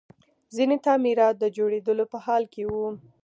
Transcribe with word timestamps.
ځینې 0.55 0.75
تعمیرات 0.85 1.35
د 1.39 1.45
جوړېدلو 1.57 2.05
په 2.13 2.17
حال 2.25 2.43
کې 2.53 2.63
وو 2.71 2.87